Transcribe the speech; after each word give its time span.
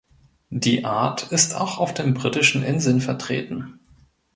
Die 0.49 0.83
Art 0.83 1.31
ist 1.31 1.53
auch 1.53 1.77
auf 1.77 1.93
den 1.93 2.15
Britischen 2.15 2.63
Inseln 2.63 3.01
vertreten. 3.01 3.79